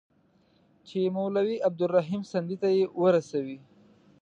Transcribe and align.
چي 0.87 0.99
مولوي 1.15 1.55
عبدالرحیم 1.67 2.21
سندي 2.31 2.57
ته 2.61 2.67
یې 2.75 2.83
ورسوي. 3.01 3.57